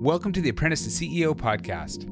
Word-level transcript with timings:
Welcome 0.00 0.32
to 0.32 0.40
the 0.40 0.48
Apprentice 0.48 0.84
to 0.84 0.88
CEO 0.88 1.34
podcast, 1.36 2.04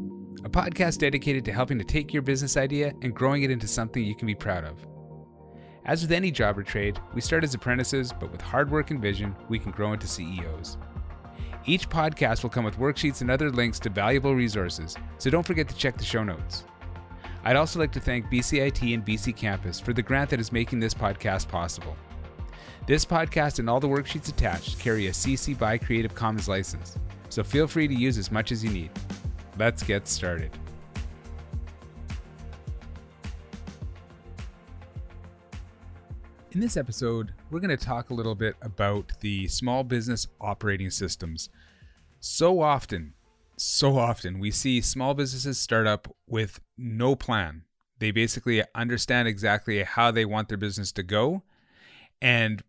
a 0.45 0.49
podcast 0.51 0.99
dedicated 0.99 1.43
to 1.47 1.55
helping 1.55 1.79
to 1.79 1.85
take 1.85 2.13
your 2.13 2.21
business 2.21 2.59
idea 2.59 2.93
and 3.01 3.15
growing 3.15 3.45
it 3.45 3.51
into 3.51 3.67
something 3.67 4.05
you 4.05 4.15
can 4.15 4.27
be 4.27 4.35
proud 4.35 4.65
of. 4.65 4.87
As 5.87 6.03
with 6.03 6.13
any 6.13 6.31
job 6.31 6.59
or 6.59 6.63
trade, 6.63 7.01
we 7.15 7.23
start 7.23 7.45
as 7.45 7.55
apprentices, 7.55 8.13
but 8.13 8.31
with 8.31 8.43
hard 8.43 8.71
work 8.71 8.91
and 8.91 9.01
vision, 9.01 9.35
we 9.49 9.59
can 9.59 9.73
grow 9.73 9.95
into 9.95 10.07
CEOs. 10.07 10.77
Each 11.65 11.89
podcast 11.89 12.43
will 12.43 12.51
come 12.51 12.67
with 12.67 12.77
worksheets 12.77 13.23
and 13.23 13.31
other 13.31 13.51
links 13.51 13.79
to 13.79 13.89
valuable 13.89 14.35
resources, 14.35 14.95
so 15.17 15.31
don't 15.31 15.47
forget 15.47 15.67
to 15.71 15.75
check 15.75 15.97
the 15.97 16.05
show 16.05 16.23
notes. 16.23 16.65
I'd 17.43 17.57
also 17.57 17.79
like 17.79 17.93
to 17.93 18.01
thank 18.01 18.27
BCIT 18.27 18.93
and 18.93 19.03
BC 19.03 19.35
Campus 19.35 19.81
for 19.81 19.95
the 19.95 20.03
grant 20.03 20.29
that 20.29 20.41
is 20.41 20.53
making 20.53 20.81
this 20.81 20.93
podcast 20.93 21.49
possible. 21.49 21.97
This 22.87 23.07
podcast 23.07 23.61
and 23.61 23.71
all 23.71 23.81
the 23.81 23.89
worksheets 23.89 24.29
attached 24.29 24.79
carry 24.79 25.07
a 25.07 25.13
CC 25.13 25.59
by 25.59 25.79
Creative 25.79 26.15
Commons 26.15 26.51
license, 26.51 26.99
so 27.29 27.43
feel 27.43 27.67
free 27.67 27.89
to 27.89 27.95
use 27.95 28.19
as 28.19 28.31
much 28.31 28.53
as 28.53 28.65
you 28.65 28.71
need. 28.71 28.91
Let's 29.59 29.83
get 29.83 30.07
started. 30.09 30.51
In 36.53 36.61
this 36.61 36.77
episode, 36.77 37.35
we're 37.51 37.61
going 37.61 37.77
to 37.77 37.85
talk 37.85 38.11
a 38.11 38.15
little 38.15 38.35
bit 38.35 38.57
about 38.63 39.13
the 39.21 39.47
small 39.49 39.85
business 39.85 40.27
operating 40.41 40.91
systems. 40.91 41.51
So 42.21 42.63
often, 42.63 43.15
so 43.57 43.99
often, 43.99 44.39
we 44.39 44.51
see 44.51 44.81
small 44.81 45.15
businesses 45.15 45.59
start 45.59 45.87
up 45.87 46.09
with 46.27 46.61
no 46.77 47.15
plan. 47.15 47.65
They 47.99 48.13
basically 48.13 48.63
understand 48.75 49.29
exactly 49.29 49.83
how 49.83 50.11
they 50.11 50.25
want 50.25 50.49
their 50.49 50.57
business 50.57 50.91
to 50.93 51.03
go 51.03 51.43
and 52.23 52.63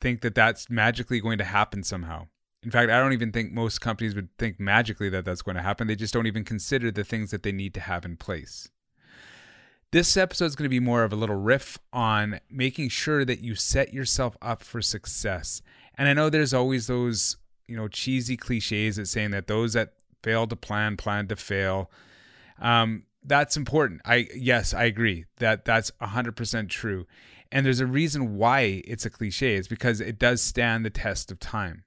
think 0.00 0.20
that 0.20 0.34
that's 0.34 0.68
magically 0.68 1.20
going 1.20 1.38
to 1.38 1.44
happen 1.44 1.82
somehow. 1.82 2.28
In 2.66 2.72
fact, 2.72 2.90
I 2.90 2.98
don't 2.98 3.12
even 3.12 3.30
think 3.30 3.52
most 3.52 3.80
companies 3.80 4.16
would 4.16 4.28
think 4.38 4.58
magically 4.58 5.08
that 5.10 5.24
that's 5.24 5.40
going 5.40 5.54
to 5.54 5.62
happen. 5.62 5.86
They 5.86 5.94
just 5.94 6.12
don't 6.12 6.26
even 6.26 6.42
consider 6.42 6.90
the 6.90 7.04
things 7.04 7.30
that 7.30 7.44
they 7.44 7.52
need 7.52 7.72
to 7.74 7.80
have 7.80 8.04
in 8.04 8.16
place. 8.16 8.68
This 9.92 10.16
episode 10.16 10.46
is 10.46 10.56
going 10.56 10.64
to 10.64 10.68
be 10.68 10.80
more 10.80 11.04
of 11.04 11.12
a 11.12 11.16
little 11.16 11.36
riff 11.36 11.78
on 11.92 12.40
making 12.50 12.88
sure 12.88 13.24
that 13.24 13.38
you 13.38 13.54
set 13.54 13.94
yourself 13.94 14.36
up 14.42 14.64
for 14.64 14.82
success. 14.82 15.62
And 15.96 16.08
I 16.08 16.12
know 16.12 16.28
there's 16.28 16.52
always 16.52 16.88
those, 16.88 17.36
you 17.68 17.76
know, 17.76 17.86
cheesy 17.86 18.36
cliches 18.36 18.96
that 18.96 19.06
saying 19.06 19.30
that 19.30 19.46
those 19.46 19.74
that 19.74 19.92
fail 20.24 20.48
to 20.48 20.56
plan 20.56 20.96
plan 20.96 21.28
to 21.28 21.36
fail. 21.36 21.88
Um, 22.58 23.04
that's 23.22 23.56
important. 23.56 24.00
I 24.04 24.26
yes, 24.34 24.74
I 24.74 24.86
agree 24.86 25.26
that 25.36 25.64
that's 25.64 25.92
100% 26.02 26.68
true. 26.68 27.06
And 27.52 27.64
there's 27.64 27.78
a 27.78 27.86
reason 27.86 28.36
why 28.36 28.82
it's 28.84 29.06
a 29.06 29.10
cliche. 29.10 29.54
It's 29.54 29.68
because 29.68 30.00
it 30.00 30.18
does 30.18 30.42
stand 30.42 30.84
the 30.84 30.90
test 30.90 31.30
of 31.30 31.38
time. 31.38 31.84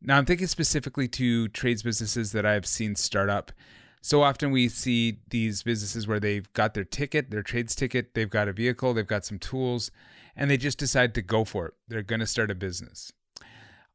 Now, 0.00 0.16
I'm 0.16 0.26
thinking 0.26 0.46
specifically 0.46 1.08
to 1.08 1.48
trades 1.48 1.82
businesses 1.82 2.32
that 2.32 2.46
I've 2.46 2.66
seen 2.66 2.94
start 2.94 3.28
up. 3.28 3.52
So 4.00 4.22
often 4.22 4.52
we 4.52 4.68
see 4.68 5.18
these 5.28 5.64
businesses 5.64 6.06
where 6.06 6.20
they've 6.20 6.50
got 6.52 6.74
their 6.74 6.84
ticket, 6.84 7.30
their 7.30 7.42
trades 7.42 7.74
ticket, 7.74 8.14
they've 8.14 8.30
got 8.30 8.48
a 8.48 8.52
vehicle, 8.52 8.94
they've 8.94 9.06
got 9.06 9.24
some 9.24 9.40
tools, 9.40 9.90
and 10.36 10.48
they 10.48 10.56
just 10.56 10.78
decide 10.78 11.14
to 11.14 11.22
go 11.22 11.44
for 11.44 11.66
it. 11.66 11.74
They're 11.88 12.02
going 12.02 12.20
to 12.20 12.26
start 12.26 12.50
a 12.50 12.54
business. 12.54 13.12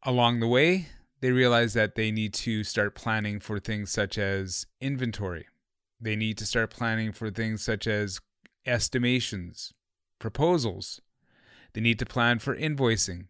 Along 0.03 0.41
the 0.41 0.47
way, 0.47 0.87
they 1.21 1.31
realize 1.31 1.73
that 1.73 1.95
they 1.95 2.11
need 2.11 2.33
to 2.33 2.65
start 2.65 2.95
planning 2.95 3.39
for 3.39 3.59
things 3.59 3.91
such 3.91 4.17
as 4.17 4.65
inventory. 4.81 5.47
They 6.01 6.17
need 6.17 6.37
to 6.39 6.45
start 6.45 6.69
planning 6.69 7.13
for 7.13 7.31
things 7.31 7.63
such 7.63 7.87
as 7.87 8.19
estimations, 8.65 9.73
proposals. 10.19 10.99
They 11.71 11.79
need 11.79 11.97
to 11.99 12.05
plan 12.05 12.39
for 12.39 12.57
invoicing. 12.57 13.27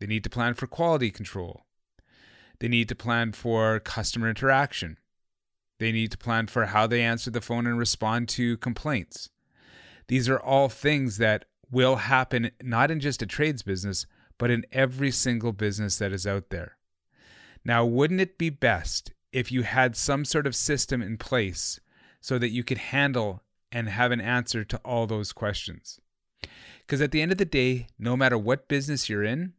They 0.00 0.06
need 0.08 0.24
to 0.24 0.30
plan 0.30 0.54
for 0.54 0.66
quality 0.66 1.12
control. 1.12 1.62
They 2.62 2.68
need 2.68 2.88
to 2.90 2.94
plan 2.94 3.32
for 3.32 3.80
customer 3.80 4.28
interaction. 4.28 4.96
They 5.80 5.90
need 5.90 6.12
to 6.12 6.16
plan 6.16 6.46
for 6.46 6.66
how 6.66 6.86
they 6.86 7.02
answer 7.02 7.28
the 7.28 7.40
phone 7.40 7.66
and 7.66 7.76
respond 7.76 8.28
to 8.28 8.56
complaints. 8.58 9.30
These 10.06 10.28
are 10.28 10.38
all 10.38 10.68
things 10.68 11.16
that 11.16 11.44
will 11.72 11.96
happen 11.96 12.52
not 12.62 12.88
in 12.92 13.00
just 13.00 13.20
a 13.20 13.26
trades 13.26 13.64
business, 13.64 14.06
but 14.38 14.52
in 14.52 14.64
every 14.70 15.10
single 15.10 15.50
business 15.50 15.98
that 15.98 16.12
is 16.12 16.24
out 16.24 16.50
there. 16.50 16.76
Now, 17.64 17.84
wouldn't 17.84 18.20
it 18.20 18.38
be 18.38 18.48
best 18.48 19.12
if 19.32 19.50
you 19.50 19.64
had 19.64 19.96
some 19.96 20.24
sort 20.24 20.46
of 20.46 20.54
system 20.54 21.02
in 21.02 21.16
place 21.16 21.80
so 22.20 22.38
that 22.38 22.50
you 22.50 22.62
could 22.62 22.78
handle 22.78 23.42
and 23.72 23.88
have 23.88 24.12
an 24.12 24.20
answer 24.20 24.62
to 24.62 24.80
all 24.84 25.08
those 25.08 25.32
questions? 25.32 25.98
Because 26.86 27.00
at 27.00 27.10
the 27.10 27.22
end 27.22 27.32
of 27.32 27.38
the 27.38 27.44
day, 27.44 27.88
no 27.98 28.16
matter 28.16 28.38
what 28.38 28.68
business 28.68 29.08
you're 29.08 29.24
in, 29.24 29.54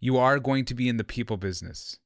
you 0.00 0.16
are 0.16 0.38
going 0.38 0.64
to 0.64 0.74
be 0.74 0.88
in 0.88 0.96
the 0.96 1.04
people 1.04 1.36
business. 1.36 1.98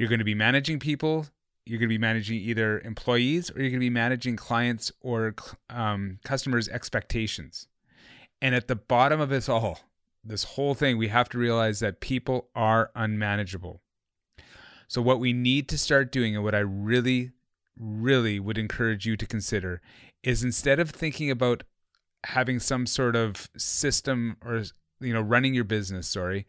You're 0.00 0.08
going 0.08 0.20
to 0.20 0.24
be 0.24 0.34
managing 0.34 0.78
people. 0.78 1.26
You're 1.66 1.78
going 1.78 1.90
to 1.90 1.94
be 1.94 1.98
managing 1.98 2.38
either 2.38 2.80
employees 2.80 3.50
or 3.50 3.60
you're 3.60 3.68
going 3.68 3.80
to 3.80 3.80
be 3.80 3.90
managing 3.90 4.34
clients 4.34 4.90
or 5.02 5.34
um, 5.68 6.20
customers' 6.24 6.70
expectations. 6.70 7.68
And 8.40 8.54
at 8.54 8.66
the 8.66 8.76
bottom 8.76 9.20
of 9.20 9.28
this 9.28 9.46
all, 9.46 9.78
this 10.24 10.44
whole 10.44 10.72
thing, 10.72 10.96
we 10.96 11.08
have 11.08 11.28
to 11.28 11.38
realize 11.38 11.80
that 11.80 12.00
people 12.00 12.48
are 12.54 12.90
unmanageable. 12.94 13.82
So, 14.88 15.02
what 15.02 15.20
we 15.20 15.34
need 15.34 15.68
to 15.68 15.76
start 15.76 16.10
doing, 16.10 16.34
and 16.34 16.42
what 16.42 16.54
I 16.54 16.60
really, 16.60 17.32
really 17.78 18.40
would 18.40 18.56
encourage 18.56 19.04
you 19.04 19.18
to 19.18 19.26
consider, 19.26 19.82
is 20.22 20.42
instead 20.42 20.80
of 20.80 20.88
thinking 20.88 21.30
about 21.30 21.62
having 22.24 22.58
some 22.58 22.86
sort 22.86 23.16
of 23.16 23.50
system 23.54 24.38
or, 24.42 24.62
you 24.98 25.12
know, 25.12 25.20
running 25.20 25.52
your 25.52 25.64
business, 25.64 26.08
sorry, 26.08 26.46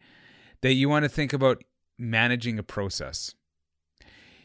that 0.62 0.72
you 0.72 0.88
want 0.88 1.02
to 1.02 1.10
think 1.10 1.34
about 1.34 1.62
managing 1.98 2.58
a 2.58 2.62
process. 2.62 3.34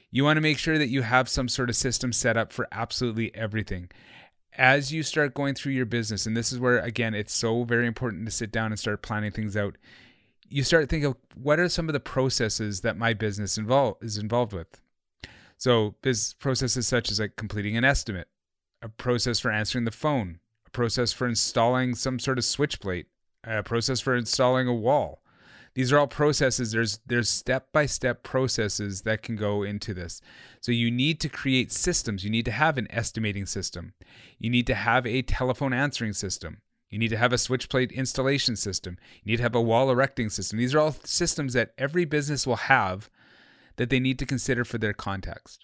You 0.10 0.24
want 0.24 0.38
to 0.38 0.42
make 0.42 0.58
sure 0.58 0.78
that 0.78 0.88
you 0.88 1.02
have 1.02 1.28
some 1.28 1.50
sort 1.50 1.70
of 1.70 1.76
system 1.76 2.14
set 2.14 2.38
up 2.38 2.54
for 2.54 2.68
absolutely 2.72 3.34
everything. 3.36 3.90
As 4.54 4.92
you 4.92 5.04
start 5.04 5.34
going 5.34 5.54
through 5.54 5.74
your 5.74 5.86
business, 5.86 6.26
and 6.26 6.36
this 6.36 6.52
is 6.52 6.60
where, 6.60 6.80
again, 6.80 7.14
it's 7.14 7.34
so 7.34 7.64
very 7.64 7.86
important 7.86 8.26
to 8.26 8.32
sit 8.32 8.52
down 8.52 8.72
and 8.72 8.80
start 8.80 9.02
planning 9.02 9.32
things 9.32 9.58
out. 9.58 9.78
You 10.50 10.64
start 10.64 10.90
thinking, 10.90 11.16
what 11.36 11.60
are 11.60 11.70
some 11.70 11.90
of 11.90 11.94
the 11.94 12.00
processes 12.00 12.82
that 12.82 12.98
my 12.98 13.14
business 13.14 13.58
involve, 13.58 13.98
is 14.02 14.18
involved 14.18 14.54
with? 14.54 14.82
So, 15.58 15.96
biz 16.02 16.36
processes 16.36 16.88
such 16.88 17.12
as 17.12 17.20
like 17.20 17.36
completing 17.36 17.76
an 17.76 17.84
estimate, 17.84 18.30
a 18.82 18.90
process 18.90 19.40
for 19.40 19.52
answering 19.52 19.86
the 19.86 19.92
phone, 19.92 20.40
a 20.66 20.70
process 20.70 21.12
for 21.12 21.28
installing 21.28 21.96
some 21.96 22.20
sort 22.20 22.38
of 22.38 22.46
switch 22.46 22.80
plate, 22.80 23.08
a 23.44 23.64
process 23.64 24.00
for 24.00 24.16
installing 24.16 24.68
a 24.68 24.74
wall, 24.74 25.22
these 25.78 25.94
are 25.94 26.00
all 26.00 26.08
processes. 26.08 26.72
There's 26.72 27.02
there's 27.06 27.30
step 27.30 27.68
by 27.72 27.86
step 27.86 28.24
processes 28.24 29.04
that 29.04 29.22
can 29.22 29.36
go 29.36 29.62
into 29.62 29.94
this. 29.94 30.22
So 30.60 30.72
you 30.72 30.90
need 30.90 31.20
to 31.20 31.30
create 31.30 31.72
systems. 31.72 32.24
You 32.24 32.32
need 32.32 32.46
to 32.46 32.52
have 32.52 32.80
an 32.80 32.88
estimating 32.90 33.46
system. 33.46 33.94
You 34.40 34.50
need 34.50 34.66
to 34.66 34.74
have 34.74 35.06
a 35.06 35.22
telephone 35.22 35.74
answering 35.74 36.14
system. 36.14 36.64
You 36.90 36.98
need 36.98 37.10
to 37.10 37.18
have 37.18 37.32
a 37.32 37.38
switch 37.38 37.70
plate 37.70 37.92
installation 37.92 38.56
system. 38.56 38.98
You 39.22 39.34
need 39.34 39.38
to 39.38 39.44
have 39.44 39.54
a 39.54 39.62
wall 39.62 39.92
erecting 39.92 40.32
system. 40.32 40.58
These 40.58 40.74
are 40.74 40.80
all 40.80 40.96
systems 41.04 41.54
that 41.54 41.76
every 41.78 42.06
business 42.06 42.48
will 42.48 42.56
have 42.56 43.08
that 43.76 43.92
they 43.92 44.00
need 44.00 44.18
to 44.18 44.26
consider 44.26 44.66
for 44.66 44.80
their 44.80 44.94
context. 44.94 45.64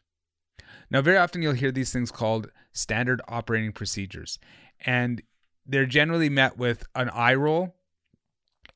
Now 0.91 1.01
very 1.01 1.17
often 1.17 1.41
you'll 1.41 1.53
hear 1.53 1.71
these 1.71 1.91
things 1.91 2.11
called 2.11 2.51
standard 2.71 3.19
operating 3.27 3.71
procedures 3.71 4.37
and 4.85 5.23
they're 5.65 5.87
generally 5.87 6.29
met 6.29 6.55
with 6.55 6.83
an 6.93 7.09
eye 7.09 7.33
roll 7.33 7.73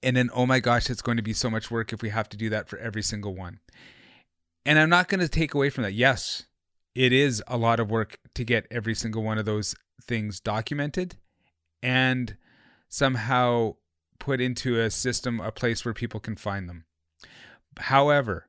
and 0.03 0.16
then 0.16 0.30
oh 0.34 0.46
my 0.46 0.59
gosh 0.59 0.90
it's 0.90 1.02
going 1.02 1.18
to 1.18 1.24
be 1.24 1.34
so 1.34 1.50
much 1.50 1.72
work 1.72 1.91
if 1.91 2.02
we 2.02 2.09
have 2.09 2.30
to 2.30 2.38
do 2.38 2.50
that 2.50 2.68
for 2.68 2.78
every 2.80 3.02
single 3.02 3.35
one. 3.35 3.59
And 4.66 4.78
i'm 4.80 4.90
not 4.90 5.08
going 5.08 5.22
to 5.22 5.30
take 5.30 5.53
away 5.53 5.69
from 5.69 5.84
that. 5.84 5.94
Yes 5.94 6.46
it 6.96 7.13
is 7.13 7.44
a 7.47 7.58
lot 7.58 7.80
of 7.80 7.91
work 7.91 8.18
to 8.34 8.44
get 8.44 8.66
every 8.72 8.96
single 8.96 9.22
one 9.22 9.38
of 9.38 9.46
those 9.46 9.75
things 10.02 10.40
documented 10.40 11.16
and 11.84 12.38
somehow 12.90 13.75
put 14.19 14.41
into 14.41 14.80
a 14.80 14.90
system 14.90 15.40
a 15.40 15.52
place 15.52 15.85
where 15.85 15.94
people 15.94 16.19
can 16.19 16.35
find 16.35 16.68
them. 16.68 16.85
However 17.78 18.47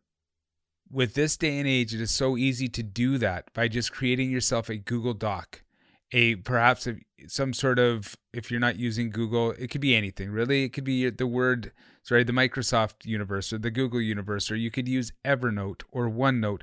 with 0.91 1.15
this 1.15 1.37
day 1.37 1.59
and 1.59 1.69
age 1.69 1.95
it 1.95 2.01
is 2.01 2.11
so 2.11 2.37
easy 2.37 2.69
to 2.69 2.83
do 2.83 3.19
that 3.19 3.53
by 3.53 3.69
just 3.69 3.93
creating 3.93 4.31
yourself 4.31 4.69
a 4.69 4.77
google 4.77 5.15
doc 5.15 5.63
a 6.13 6.37
perhaps 6.37 6.87
a, 6.87 6.97
some 7.27 7.53
sort 7.53 7.79
of 7.79 8.17
if 8.33 8.51
you're 8.51 8.61
not 8.61 8.79
using 8.79 9.11
Google, 9.11 9.53
it 9.53 9.71
could 9.71 9.81
be 9.81 9.95
anything 9.95 10.31
really. 10.31 10.65
It 10.65 10.71
could 10.71 10.85
be 10.85 11.11
the 11.11 11.27
word, 11.27 11.73
sorry, 12.03 12.25
the 12.25 12.33
Microsoft 12.33 13.05
universe 13.05 13.53
or 13.53 13.59
the 13.59 13.71
Google 13.71 14.01
universe, 14.01 14.51
or 14.51 14.57
you 14.57 14.71
could 14.71 14.89
use 14.89 15.13
Evernote 15.25 15.83
or 15.91 16.09
OneNote. 16.09 16.63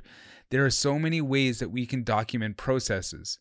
There 0.50 0.64
are 0.64 0.70
so 0.70 0.98
many 0.98 1.20
ways 1.20 1.58
that 1.58 1.70
we 1.70 1.86
can 1.86 2.02
document 2.04 2.56
processes. 2.56 3.38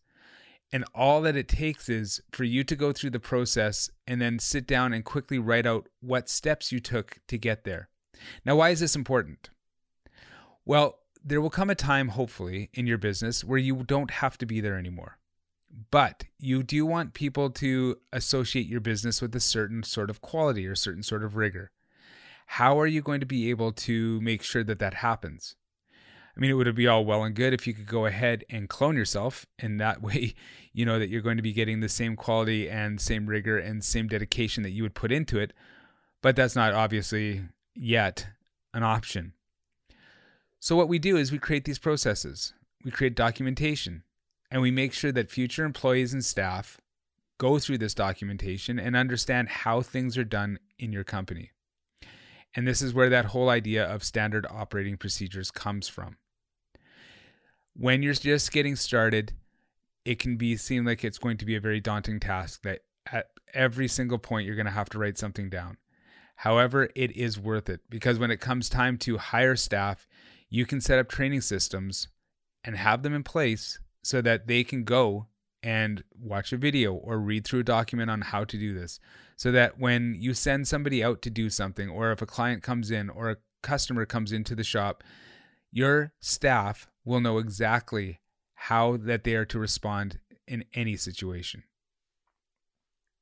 And 0.71 0.83
all 0.95 1.21
that 1.21 1.37
it 1.37 1.47
takes 1.47 1.87
is 1.87 2.21
for 2.31 2.43
you 2.43 2.63
to 2.63 2.75
go 2.75 2.91
through 2.91 3.11
the 3.11 3.19
process 3.19 3.89
and 4.07 4.19
then 4.19 4.39
sit 4.39 4.67
down 4.67 4.93
and 4.93 5.05
quickly 5.05 5.37
write 5.37 5.67
out 5.67 5.87
what 6.01 6.27
steps 6.27 6.71
you 6.71 6.79
took 6.79 7.19
to 7.27 7.37
get 7.37 7.63
there. 7.63 7.89
Now, 8.43 8.55
why 8.55 8.71
is 8.71 8.79
this 8.79 8.95
important? 8.95 9.51
Well, 10.65 10.97
there 11.23 11.39
will 11.39 11.51
come 11.51 11.69
a 11.69 11.75
time, 11.75 12.09
hopefully, 12.09 12.69
in 12.73 12.87
your 12.87 12.97
business 12.97 13.43
where 13.43 13.59
you 13.59 13.83
don't 13.83 14.11
have 14.11 14.37
to 14.39 14.45
be 14.45 14.59
there 14.59 14.77
anymore 14.77 15.17
but 15.91 16.25
you 16.39 16.63
do 16.63 16.85
want 16.85 17.13
people 17.13 17.49
to 17.49 17.97
associate 18.13 18.67
your 18.67 18.79
business 18.79 19.21
with 19.21 19.35
a 19.35 19.39
certain 19.39 19.83
sort 19.83 20.09
of 20.09 20.21
quality 20.21 20.67
or 20.67 20.73
a 20.73 20.77
certain 20.77 21.03
sort 21.03 21.23
of 21.23 21.35
rigor. 21.35 21.71
How 22.47 22.79
are 22.79 22.87
you 22.87 23.01
going 23.01 23.19
to 23.19 23.25
be 23.25 23.49
able 23.49 23.71
to 23.71 24.21
make 24.21 24.43
sure 24.43 24.63
that 24.63 24.79
that 24.79 24.95
happens? 24.95 25.55
I 26.35 26.39
mean, 26.39 26.51
it 26.51 26.55
would 26.55 26.75
be 26.75 26.87
all 26.87 27.05
well 27.05 27.23
and 27.23 27.35
good 27.35 27.53
if 27.53 27.65
you 27.65 27.73
could 27.73 27.87
go 27.87 28.05
ahead 28.05 28.43
and 28.49 28.67
clone 28.67 28.95
yourself, 28.95 29.45
and 29.57 29.79
that 29.79 30.01
way, 30.01 30.35
you 30.73 30.85
know 30.85 30.99
that 30.99 31.09
you're 31.09 31.21
going 31.21 31.37
to 31.37 31.43
be 31.43 31.53
getting 31.53 31.79
the 31.79 31.89
same 31.89 32.15
quality 32.15 32.69
and 32.69 32.99
same 32.99 33.25
rigor 33.25 33.57
and 33.57 33.83
same 33.83 34.07
dedication 34.07 34.63
that 34.63 34.71
you 34.71 34.83
would 34.83 34.95
put 34.95 35.11
into 35.11 35.39
it. 35.39 35.53
But 36.21 36.35
that's 36.35 36.55
not 36.55 36.73
obviously 36.73 37.43
yet 37.73 38.27
an 38.73 38.83
option. 38.83 39.33
So, 40.59 40.75
what 40.75 40.89
we 40.89 40.99
do 40.99 41.15
is 41.15 41.31
we 41.31 41.39
create 41.39 41.65
these 41.65 41.79
processes, 41.79 42.53
we 42.83 42.91
create 42.91 43.15
documentation, 43.15 44.03
and 44.55 44.61
we 44.61 44.71
make 44.71 44.93
sure 44.93 45.11
that 45.11 45.29
future 45.29 45.65
employees 45.65 46.13
and 46.13 46.23
staff 46.23 46.79
go 47.37 47.59
through 47.59 47.77
this 47.77 47.93
documentation 47.93 48.79
and 48.79 48.95
understand 48.95 49.49
how 49.49 49.81
things 49.81 50.17
are 50.17 50.23
done 50.23 50.57
in 50.79 50.93
your 50.93 51.03
company. 51.03 51.51
And 52.55 52.65
this 52.65 52.81
is 52.81 52.93
where 52.93 53.09
that 53.09 53.25
whole 53.25 53.49
idea 53.49 53.83
of 53.85 54.01
standard 54.01 54.47
operating 54.49 54.95
procedures 54.95 55.51
comes 55.51 55.89
from 55.89 56.15
when 57.75 58.01
you're 58.01 58.13
just 58.13 58.51
getting 58.51 58.75
started, 58.75 59.33
it 60.05 60.17
can 60.19 60.37
be 60.37 60.55
seem 60.55 60.85
like 60.85 61.03
it's 61.03 61.17
going 61.17 61.37
to 61.37 61.45
be 61.45 61.55
a 61.55 61.61
very 61.61 61.81
daunting 61.81 62.19
task 62.19 62.61
that 62.63 62.81
at 63.11 63.27
every 63.53 63.87
single 63.87 64.17
point 64.17 64.45
you're 64.45 64.55
going 64.55 64.65
to 64.65 64.71
have 64.71 64.89
to 64.89 64.99
write 64.99 65.17
something 65.17 65.49
down. 65.49 65.77
However, 66.37 66.89
it 66.95 67.15
is 67.15 67.39
worth 67.39 67.69
it 67.69 67.81
because 67.89 68.17
when 68.17 68.31
it 68.31 68.39
comes 68.39 68.69
time 68.69 68.97
to 68.99 69.17
hire 69.17 69.55
staff, 69.55 70.07
you 70.49 70.65
can 70.65 70.79
set 70.79 70.99
up 70.99 71.09
training 71.09 71.41
systems 71.41 72.07
and 72.63 72.77
have 72.77 73.03
them 73.03 73.13
in 73.13 73.23
place 73.23 73.79
so 74.05 74.21
that 74.21 74.45
they 74.45 74.63
can 74.63 74.83
go 74.83 75.25
and 75.63 76.03
watch 76.15 76.53
a 76.53 76.57
video 76.57 76.93
or 76.93 77.17
read 77.17 77.43
through 77.43 77.61
a 77.61 77.63
document 77.63 78.11
on 78.11 78.21
how 78.21 78.43
to 78.43 78.55
do 78.55 78.71
this. 78.71 78.99
So 79.35 79.51
that 79.51 79.79
when 79.79 80.15
you 80.19 80.35
send 80.35 80.67
somebody 80.67 81.03
out 81.03 81.23
to 81.23 81.31
do 81.31 81.49
something, 81.49 81.89
or 81.89 82.11
if 82.11 82.21
a 82.21 82.27
client 82.27 82.61
comes 82.61 82.91
in 82.91 83.09
or 83.09 83.31
a 83.31 83.37
customer 83.63 84.05
comes 84.05 84.31
into 84.31 84.53
the 84.53 84.63
shop, 84.63 85.03
your 85.71 86.13
staff 86.19 86.87
will 87.03 87.19
know 87.19 87.39
exactly 87.39 88.21
how 88.53 88.95
that 88.95 89.23
they 89.23 89.33
are 89.33 89.45
to 89.45 89.57
respond 89.57 90.19
in 90.47 90.65
any 90.75 90.97
situation. 90.97 91.63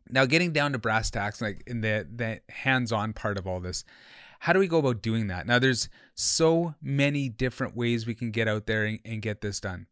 Now, 0.10 0.26
getting 0.26 0.52
down 0.52 0.74
to 0.74 0.80
brass 0.80 1.10
tacks, 1.10 1.42
like 1.42 1.64
in 1.66 1.80
the 1.80 2.06
the 2.14 2.42
hands-on 2.50 3.14
part 3.14 3.38
of 3.38 3.48
all 3.48 3.62
this, 3.62 3.86
how 4.40 4.52
do 4.52 4.60
we 4.60 4.68
go 4.68 4.80
about 4.80 5.02
doing 5.02 5.28
that? 5.28 5.48
Now, 5.48 5.60
there's 5.60 5.88
so 6.14 6.76
many 6.82 7.30
different 7.30 7.74
ways 7.74 8.06
we 8.06 8.16
can 8.16 8.32
get 8.32 8.50
out 8.50 8.66
there 8.66 8.84
and, 8.84 9.00
and 9.06 9.22
get 9.22 9.40
this 9.40 9.62
done. 9.62 9.88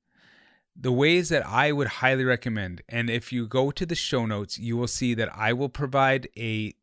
The 0.75 0.91
ways 0.91 1.29
that 1.29 1.45
I 1.45 1.71
would 1.71 1.88
highly 1.88 2.23
recommend, 2.23 2.81
and 2.88 3.09
if 3.09 3.31
you 3.31 3.47
go 3.47 3.71
to 3.71 3.85
the 3.85 3.95
show 3.95 4.25
notes, 4.25 4.57
you 4.57 4.77
will 4.77 4.88
see 4.88 5.13
that 5.13 5.29
I 5.35 5.53
will 5.53 5.69
provide 5.69 6.29
a, 6.38 6.73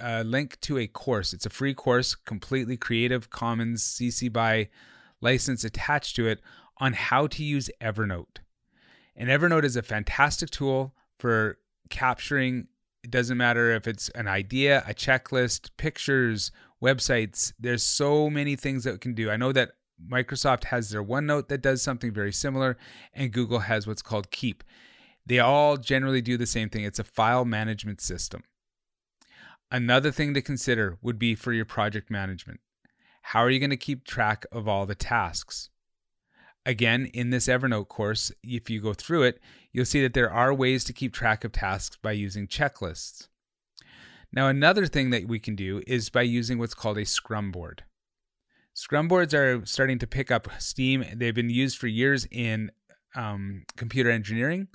a 0.00 0.24
link 0.24 0.58
to 0.62 0.78
a 0.78 0.86
course. 0.86 1.32
It's 1.32 1.46
a 1.46 1.50
free 1.50 1.74
course, 1.74 2.14
completely 2.14 2.76
Creative 2.76 3.28
Commons 3.30 3.82
CC 3.82 4.32
by 4.32 4.68
license 5.20 5.62
attached 5.62 6.16
to 6.16 6.26
it 6.26 6.40
on 6.78 6.94
how 6.94 7.26
to 7.28 7.44
use 7.44 7.70
Evernote. 7.80 8.38
And 9.14 9.28
Evernote 9.28 9.64
is 9.64 9.76
a 9.76 9.82
fantastic 9.82 10.50
tool 10.50 10.94
for 11.18 11.58
capturing, 11.90 12.66
it 13.04 13.10
doesn't 13.10 13.36
matter 13.36 13.70
if 13.72 13.86
it's 13.86 14.08
an 14.10 14.26
idea, 14.26 14.82
a 14.88 14.94
checklist, 14.94 15.70
pictures, 15.76 16.50
websites. 16.82 17.52
There's 17.58 17.82
so 17.82 18.30
many 18.30 18.56
things 18.56 18.84
that 18.84 18.94
it 18.94 19.00
can 19.00 19.14
do. 19.14 19.30
I 19.30 19.36
know 19.36 19.52
that 19.52 19.72
Microsoft 20.10 20.64
has 20.64 20.90
their 20.90 21.02
OneNote 21.02 21.48
that 21.48 21.62
does 21.62 21.82
something 21.82 22.12
very 22.12 22.32
similar, 22.32 22.76
and 23.12 23.32
Google 23.32 23.60
has 23.60 23.86
what's 23.86 24.02
called 24.02 24.30
Keep. 24.30 24.64
They 25.24 25.38
all 25.38 25.76
generally 25.76 26.20
do 26.20 26.36
the 26.36 26.46
same 26.46 26.68
thing. 26.68 26.84
It's 26.84 26.98
a 26.98 27.04
file 27.04 27.44
management 27.44 28.00
system. 28.00 28.42
Another 29.70 30.10
thing 30.10 30.34
to 30.34 30.42
consider 30.42 30.98
would 31.00 31.18
be 31.18 31.34
for 31.34 31.52
your 31.52 31.64
project 31.64 32.10
management. 32.10 32.60
How 33.22 33.40
are 33.40 33.50
you 33.50 33.60
going 33.60 33.70
to 33.70 33.76
keep 33.76 34.04
track 34.04 34.44
of 34.52 34.68
all 34.68 34.84
the 34.84 34.94
tasks? 34.94 35.70
Again, 36.66 37.06
in 37.06 37.30
this 37.30 37.46
Evernote 37.46 37.88
course, 37.88 38.30
if 38.42 38.68
you 38.68 38.80
go 38.80 38.92
through 38.94 39.22
it, 39.22 39.40
you'll 39.72 39.84
see 39.84 40.02
that 40.02 40.14
there 40.14 40.30
are 40.30 40.52
ways 40.52 40.84
to 40.84 40.92
keep 40.92 41.12
track 41.12 41.44
of 41.44 41.52
tasks 41.52 41.96
by 42.02 42.12
using 42.12 42.46
checklists. 42.46 43.28
Now, 44.32 44.48
another 44.48 44.86
thing 44.86 45.10
that 45.10 45.26
we 45.26 45.38
can 45.38 45.56
do 45.56 45.82
is 45.86 46.08
by 46.08 46.22
using 46.22 46.58
what's 46.58 46.74
called 46.74 46.98
a 46.98 47.04
Scrum 47.04 47.50
board. 47.50 47.84
Scrum 48.82 49.06
boards 49.06 49.32
are 49.32 49.64
starting 49.64 50.00
to 50.00 50.08
pick 50.08 50.32
up 50.32 50.48
steam. 50.58 51.04
They've 51.14 51.32
been 51.32 51.50
used 51.50 51.78
for 51.78 51.86
years 51.86 52.26
in 52.32 52.72
um, 53.14 53.62
computer 53.76 54.10
engineering, 54.10 54.66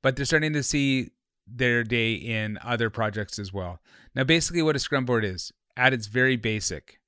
but 0.00 0.14
they're 0.14 0.24
starting 0.24 0.52
to 0.52 0.62
see 0.62 1.10
their 1.44 1.82
day 1.82 2.12
in 2.12 2.56
other 2.62 2.88
projects 2.88 3.40
as 3.40 3.52
well. 3.52 3.80
Now, 4.14 4.22
basically, 4.22 4.62
what 4.62 4.76
a 4.76 4.78
Scrum 4.78 5.04
board 5.04 5.24
is, 5.24 5.50
at 5.76 5.92
its 5.92 6.06
very 6.06 6.36
basic, 6.36 7.00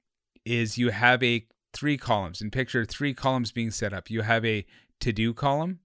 is 0.45 0.77
you 0.77 0.91
have 0.91 1.23
a 1.23 1.47
three 1.73 1.97
columns 1.97 2.41
and 2.41 2.51
picture 2.51 2.85
three 2.85 3.15
columns 3.15 3.53
being 3.53 3.71
set 3.71 3.93
up. 3.93 4.11
You 4.11 4.23
have 4.23 4.45
a 4.45 4.67
to 5.03 5.13
do 5.13 5.35
column, 5.35 5.79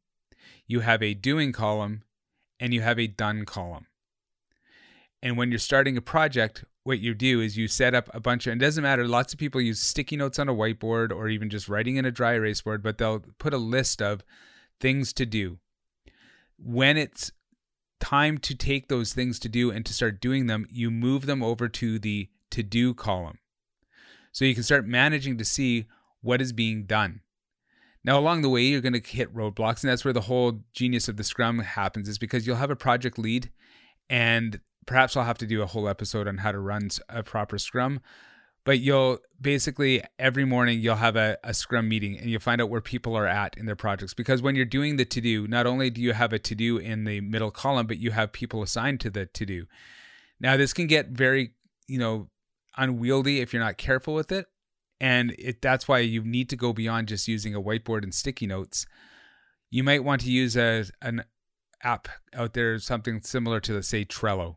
you 0.65 0.79
have 0.79 1.03
a 1.03 1.13
doing 1.13 1.51
column, 1.51 2.01
and 2.59 2.73
you 2.73 2.81
have 2.81 2.97
a 2.97 3.05
done 3.05 3.45
column. 3.45 3.85
And 5.21 5.37
when 5.37 5.51
you're 5.51 5.59
starting 5.59 5.95
a 5.95 6.01
project, 6.01 6.65
what 6.89 6.99
you 6.99 7.13
do 7.13 7.39
is 7.39 7.55
you 7.55 7.67
set 7.67 7.93
up 7.93 8.09
a 8.15 8.19
bunch 8.19 8.47
of, 8.47 8.53
it 8.53 8.59
doesn't 8.59 8.81
matter, 8.81 9.07
lots 9.07 9.31
of 9.31 9.37
people 9.37 9.61
use 9.61 9.79
sticky 9.79 10.17
notes 10.17 10.39
on 10.39 10.49
a 10.49 10.55
whiteboard 10.55 11.11
or 11.11 11.29
even 11.29 11.47
just 11.47 11.69
writing 11.69 11.97
in 11.97 12.03
a 12.03 12.11
dry 12.11 12.33
erase 12.33 12.61
board, 12.61 12.81
but 12.81 12.97
they'll 12.97 13.23
put 13.37 13.53
a 13.53 13.57
list 13.57 14.01
of 14.01 14.23
things 14.81 15.13
to 15.13 15.23
do. 15.23 15.59
When 16.57 16.97
it's 16.97 17.31
time 17.99 18.39
to 18.39 18.55
take 18.55 18.87
those 18.87 19.13
things 19.13 19.37
to 19.39 19.47
do 19.47 19.69
and 19.69 19.85
to 19.85 19.93
start 19.93 20.19
doing 20.19 20.47
them, 20.47 20.65
you 20.71 20.89
move 20.89 21.27
them 21.27 21.43
over 21.43 21.69
to 21.69 21.99
the 21.99 22.27
to 22.49 22.63
do 22.63 22.95
column. 22.95 23.37
So 24.31 24.43
you 24.43 24.55
can 24.55 24.63
start 24.63 24.87
managing 24.87 25.37
to 25.37 25.45
see 25.45 25.85
what 26.21 26.41
is 26.41 26.51
being 26.51 26.85
done. 26.85 27.21
Now, 28.03 28.17
along 28.17 28.41
the 28.41 28.49
way, 28.49 28.63
you're 28.63 28.81
going 28.81 28.99
to 28.99 29.07
hit 29.07 29.31
roadblocks, 29.31 29.83
and 29.83 29.91
that's 29.91 30.03
where 30.03 30.13
the 30.13 30.21
whole 30.21 30.61
genius 30.73 31.07
of 31.07 31.17
the 31.17 31.23
Scrum 31.23 31.59
happens, 31.59 32.09
is 32.09 32.17
because 32.17 32.47
you'll 32.47 32.55
have 32.55 32.71
a 32.71 32.75
project 32.75 33.19
lead, 33.19 33.51
and 34.09 34.59
perhaps 34.89 35.15
I'll 35.15 35.23
have 35.23 35.37
to 35.37 35.45
do 35.45 35.61
a 35.61 35.67
whole 35.67 35.87
episode 35.87 36.27
on 36.27 36.39
how 36.39 36.51
to 36.51 36.57
run 36.57 36.89
a 37.09 37.21
proper 37.21 37.59
Scrum. 37.59 38.01
But 38.65 38.79
you'll 38.79 39.19
basically 39.39 40.01
every 40.17 40.45
morning 40.45 40.79
you'll 40.79 40.95
have 40.95 41.15
a, 41.15 41.37
a 41.43 41.53
Scrum 41.53 41.87
meeting 41.87 42.17
and 42.17 42.27
you'll 42.27 42.41
find 42.41 42.59
out 42.59 42.71
where 42.71 42.81
people 42.81 43.15
are 43.15 43.27
at 43.27 43.55
in 43.55 43.67
their 43.67 43.75
projects. 43.75 44.15
Because 44.15 44.41
when 44.41 44.55
you're 44.55 44.65
doing 44.65 44.97
the 44.97 45.05
to 45.05 45.21
do, 45.21 45.47
not 45.47 45.67
only 45.67 45.91
do 45.91 46.01
you 46.01 46.13
have 46.13 46.33
a 46.33 46.39
to 46.39 46.55
do 46.55 46.77
in 46.77 47.03
the 47.03 47.21
middle 47.21 47.51
column, 47.51 47.85
but 47.85 47.99
you 47.99 48.09
have 48.09 48.33
people 48.33 48.63
assigned 48.63 48.99
to 49.01 49.11
the 49.11 49.27
to 49.27 49.45
do. 49.45 49.67
Now, 50.39 50.57
this 50.57 50.73
can 50.73 50.87
get 50.87 51.09
very, 51.09 51.51
you 51.87 51.99
know, 51.99 52.29
unwieldy 52.75 53.41
if 53.41 53.53
you're 53.53 53.63
not 53.63 53.77
careful 53.77 54.15
with 54.15 54.31
it. 54.31 54.47
And 54.99 55.35
it, 55.37 55.61
that's 55.61 55.87
why 55.87 55.99
you 55.99 56.23
need 56.23 56.49
to 56.49 56.55
go 56.55 56.73
beyond 56.73 57.09
just 57.09 57.27
using 57.27 57.53
a 57.53 57.61
whiteboard 57.61 58.01
and 58.01 58.13
sticky 58.13 58.47
notes. 58.47 58.87
You 59.69 59.83
might 59.83 60.03
want 60.03 60.21
to 60.21 60.31
use 60.31 60.57
a, 60.57 60.85
an 61.01 61.25
app 61.83 62.07
out 62.33 62.55
there, 62.55 62.79
something 62.79 63.21
similar 63.21 63.59
to, 63.61 63.83
say, 63.83 64.03
Trello. 64.03 64.55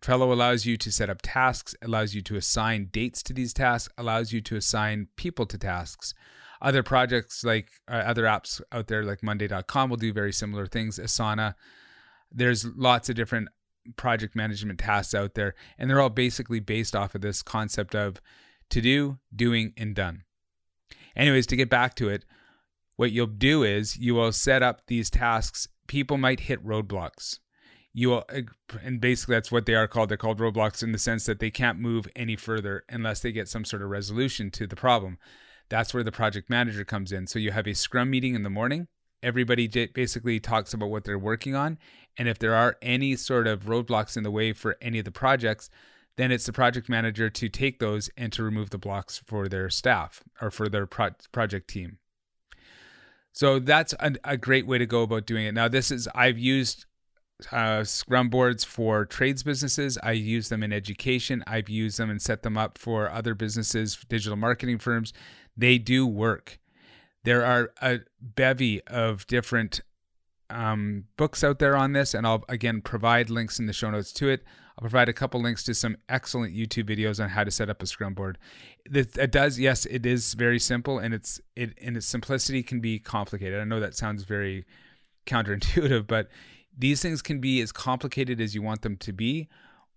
Trello 0.00 0.30
allows 0.32 0.64
you 0.64 0.76
to 0.76 0.92
set 0.92 1.10
up 1.10 1.20
tasks, 1.22 1.74
allows 1.82 2.14
you 2.14 2.22
to 2.22 2.36
assign 2.36 2.88
dates 2.92 3.22
to 3.24 3.32
these 3.32 3.52
tasks, 3.52 3.92
allows 3.98 4.32
you 4.32 4.40
to 4.42 4.56
assign 4.56 5.08
people 5.16 5.46
to 5.46 5.58
tasks. 5.58 6.14
Other 6.60 6.82
projects 6.82 7.44
like 7.44 7.70
uh, 7.88 8.02
other 8.04 8.24
apps 8.24 8.60
out 8.72 8.88
there 8.88 9.04
like 9.04 9.22
Monday.com 9.22 9.90
will 9.90 9.96
do 9.96 10.12
very 10.12 10.32
similar 10.32 10.66
things. 10.66 10.98
Asana. 10.98 11.54
There's 12.30 12.66
lots 12.66 13.08
of 13.08 13.14
different 13.14 13.48
project 13.96 14.36
management 14.36 14.78
tasks 14.78 15.14
out 15.14 15.34
there, 15.34 15.54
and 15.78 15.88
they're 15.88 16.00
all 16.00 16.10
basically 16.10 16.60
based 16.60 16.94
off 16.94 17.14
of 17.14 17.20
this 17.20 17.42
concept 17.42 17.94
of 17.94 18.20
to 18.70 18.80
do, 18.80 19.18
doing, 19.34 19.72
and 19.76 19.94
done. 19.94 20.24
Anyways, 21.16 21.46
to 21.48 21.56
get 21.56 21.70
back 21.70 21.94
to 21.96 22.08
it, 22.08 22.24
what 22.96 23.12
you'll 23.12 23.26
do 23.26 23.62
is 23.62 23.96
you 23.96 24.14
will 24.14 24.32
set 24.32 24.62
up 24.62 24.82
these 24.88 25.08
tasks. 25.08 25.68
People 25.86 26.18
might 26.18 26.40
hit 26.40 26.64
roadblocks. 26.64 27.38
You 27.98 28.22
and 28.82 29.00
basically 29.00 29.34
that's 29.34 29.50
what 29.50 29.66
they 29.66 29.74
are 29.74 29.88
called. 29.88 30.08
They're 30.08 30.16
called 30.16 30.38
roadblocks 30.38 30.82
in 30.82 30.92
the 30.92 30.98
sense 30.98 31.26
that 31.26 31.40
they 31.40 31.50
can't 31.50 31.80
move 31.80 32.06
any 32.14 32.36
further 32.36 32.84
unless 32.88 33.20
they 33.20 33.32
get 33.32 33.48
some 33.48 33.64
sort 33.64 33.82
of 33.82 33.90
resolution 33.90 34.50
to 34.52 34.66
the 34.66 34.76
problem. 34.76 35.18
That's 35.68 35.92
where 35.92 36.04
the 36.04 36.12
project 36.12 36.48
manager 36.48 36.84
comes 36.84 37.12
in. 37.12 37.26
So 37.26 37.38
you 37.38 37.50
have 37.50 37.66
a 37.66 37.74
scrum 37.74 38.10
meeting 38.10 38.34
in 38.34 38.42
the 38.42 38.50
morning 38.50 38.88
everybody 39.22 39.66
basically 39.86 40.40
talks 40.40 40.72
about 40.72 40.90
what 40.90 41.04
they're 41.04 41.18
working 41.18 41.54
on. 41.54 41.78
And 42.16 42.28
if 42.28 42.38
there 42.38 42.54
are 42.54 42.76
any 42.82 43.16
sort 43.16 43.46
of 43.46 43.64
roadblocks 43.64 44.16
in 44.16 44.22
the 44.22 44.30
way 44.30 44.52
for 44.52 44.76
any 44.80 44.98
of 44.98 45.04
the 45.04 45.10
projects, 45.10 45.70
then 46.16 46.32
it's 46.32 46.46
the 46.46 46.52
project 46.52 46.88
manager 46.88 47.30
to 47.30 47.48
take 47.48 47.78
those 47.78 48.10
and 48.16 48.32
to 48.32 48.42
remove 48.42 48.70
the 48.70 48.78
blocks 48.78 49.18
for 49.24 49.48
their 49.48 49.70
staff 49.70 50.22
or 50.40 50.50
for 50.50 50.68
their 50.68 50.86
pro- 50.86 51.10
project 51.32 51.68
team. 51.68 51.98
So 53.32 53.60
that's 53.60 53.94
a, 54.00 54.14
a, 54.24 54.36
great 54.36 54.66
way 54.66 54.78
to 54.78 54.86
go 54.86 55.02
about 55.02 55.26
doing 55.26 55.46
it. 55.46 55.54
Now, 55.54 55.68
this 55.68 55.92
is, 55.92 56.08
I've 56.12 56.38
used 56.38 56.86
uh, 57.52 57.84
Scrum 57.84 58.28
boards 58.28 58.64
for 58.64 59.04
trades 59.04 59.42
businesses. 59.42 59.98
I 60.02 60.12
use 60.12 60.48
them 60.48 60.62
in 60.62 60.72
education. 60.72 61.44
I've 61.46 61.68
used 61.68 61.98
them 61.98 62.10
and 62.10 62.20
set 62.20 62.42
them 62.42 62.58
up 62.58 62.78
for 62.78 63.10
other 63.10 63.34
businesses, 63.34 63.96
digital 64.08 64.36
marketing 64.36 64.78
firms. 64.78 65.12
They 65.56 65.78
do 65.78 66.06
work. 66.06 66.58
There 67.24 67.44
are 67.44 67.72
a 67.80 68.00
bevy 68.20 68.82
of 68.86 69.26
different 69.26 69.80
um, 70.50 71.04
books 71.16 71.44
out 71.44 71.58
there 71.58 71.76
on 71.76 71.92
this, 71.92 72.14
and 72.14 72.26
I'll 72.26 72.44
again 72.48 72.80
provide 72.80 73.30
links 73.30 73.58
in 73.58 73.66
the 73.66 73.72
show 73.72 73.90
notes 73.90 74.12
to 74.14 74.28
it. 74.28 74.44
I'll 74.78 74.82
provide 74.82 75.08
a 75.08 75.12
couple 75.12 75.40
links 75.40 75.64
to 75.64 75.74
some 75.74 75.96
excellent 76.08 76.54
YouTube 76.54 76.88
videos 76.88 77.22
on 77.22 77.30
how 77.30 77.44
to 77.44 77.50
set 77.50 77.68
up 77.68 77.82
a 77.82 77.86
Scrum 77.86 78.14
board. 78.14 78.38
It 78.84 79.32
does, 79.32 79.58
yes, 79.58 79.86
it 79.86 80.06
is 80.06 80.34
very 80.34 80.58
simple, 80.58 80.98
and 80.98 81.12
it's 81.12 81.40
it 81.56 81.76
in 81.78 81.96
its 81.96 82.06
simplicity 82.06 82.62
can 82.62 82.80
be 82.80 82.98
complicated. 82.98 83.60
I 83.60 83.64
know 83.64 83.80
that 83.80 83.96
sounds 83.96 84.22
very 84.22 84.64
counterintuitive, 85.26 86.06
but 86.08 86.28
these 86.78 87.02
things 87.02 87.20
can 87.20 87.40
be 87.40 87.60
as 87.60 87.72
complicated 87.72 88.40
as 88.40 88.54
you 88.54 88.62
want 88.62 88.82
them 88.82 88.96
to 88.98 89.12
be, 89.12 89.48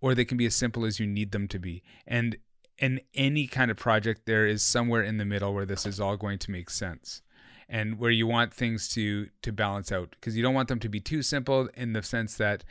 or 0.02 0.16
they 0.16 0.26
can 0.26 0.38
be 0.38 0.48
as 0.48 0.56
simple 0.56 0.84
as 0.84 1.00
you 1.00 1.06
need 1.06 1.32
them 1.32 1.48
to 1.48 1.60
be. 1.60 1.84
And 2.08 2.38
in 2.80 3.00
any 3.14 3.46
kind 3.46 3.70
of 3.70 3.78
project, 3.78 4.26
there 4.26 4.48
is 4.48 4.64
somewhere 4.64 5.04
in 5.04 5.18
the 5.18 5.26
middle 5.26 5.54
where 5.54 5.66
this 5.66 5.86
is 5.86 6.00
all 6.00 6.18
going 6.18 6.40
to 6.40 6.52
make 6.52 6.72
sense 6.72 7.22
and 7.72 7.98
where 7.98 8.12
you 8.12 8.28
want 8.28 8.54
things 8.54 8.90
to 8.90 9.30
to 9.42 9.52
balance 9.52 9.92
out 9.92 10.10
because 10.12 10.36
you 10.36 10.44
don't 10.44 10.54
want 10.54 10.68
them 10.68 10.80
to 10.80 10.90
be 10.90 11.00
too 11.00 11.24
simple 11.24 11.70
in 11.76 11.94
the 11.94 12.04
sense 12.04 12.36
that 12.36 12.64